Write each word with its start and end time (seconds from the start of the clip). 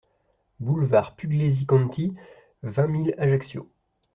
Boulevard 0.59 1.15
Pugliesi 1.15 1.67
Conti, 1.67 2.15
vingt 2.63 2.87
mille 2.87 3.13
Ajaccio 3.19 3.69